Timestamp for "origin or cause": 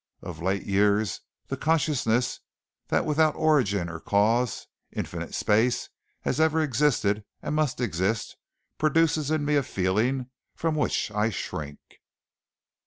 3.35-4.65